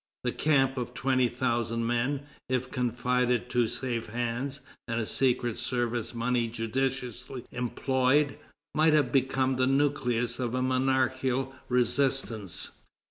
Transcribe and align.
The 0.23 0.31
camp 0.31 0.79
of 0.79 0.95
twenty 0.95 1.27
thousand 1.27 1.85
men, 1.85 2.23
if 2.49 2.71
confided 2.71 3.51
to 3.51 3.67
safe 3.67 4.07
hands, 4.07 4.59
and 4.87 5.07
secret 5.07 5.59
service 5.59 6.15
money 6.15 6.47
judiciously 6.47 7.45
employed, 7.51 8.39
might 8.73 8.93
have 8.93 9.11
become 9.11 9.57
the 9.57 9.67
nucleus 9.67 10.39
of 10.39 10.55
a 10.55 10.61
monarchical 10.63 11.53
resistance. 11.69 12.71